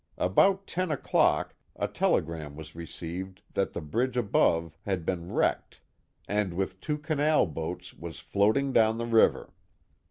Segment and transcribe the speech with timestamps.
[0.17, 5.79] About ten o'clock a telegram was received that the bridge above had been wrecked,
[6.27, 9.53] and, with two canal boats, was floating down the river.